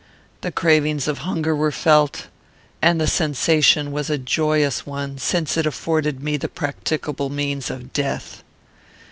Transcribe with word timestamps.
The 0.41 0.51
cravings 0.51 1.07
of 1.07 1.19
hunger 1.19 1.55
were 1.55 1.71
felt, 1.71 2.25
and 2.81 2.99
the 2.99 3.05
sensation 3.05 3.91
was 3.91 4.09
a 4.09 4.17
joyous 4.17 4.83
one, 4.83 5.19
since 5.19 5.57
it 5.57 5.67
afforded 5.67 6.23
me 6.23 6.37
the 6.37 6.49
practicable 6.49 7.29
means 7.29 7.69
of 7.69 7.93
death. 7.93 8.43